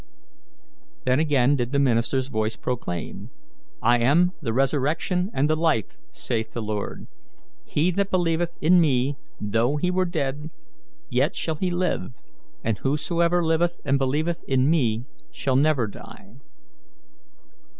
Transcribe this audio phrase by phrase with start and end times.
[1.05, 3.29] Then again did the minister's voice proclaim,
[3.83, 7.05] "I am the resurrection and the life, saith the Lord;
[7.65, 10.49] he that believeth in me, though he were dead,
[11.11, 12.15] yet shall he live;
[12.63, 16.37] and whosoever liveth and believeth in me shall never die."